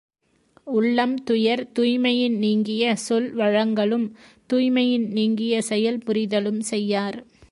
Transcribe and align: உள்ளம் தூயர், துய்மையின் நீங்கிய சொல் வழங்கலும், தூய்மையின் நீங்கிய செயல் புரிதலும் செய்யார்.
உள்ளம் 0.67 1.23
தூயர், 1.23 1.71
துய்மையின் 1.79 2.37
நீங்கிய 2.37 2.95
சொல் 2.95 3.35
வழங்கலும், 3.35 4.07
தூய்மையின் 4.53 5.07
நீங்கிய 5.09 5.61
செயல் 5.61 6.01
புரிதலும் 6.05 6.59
செய்யார். 6.59 7.25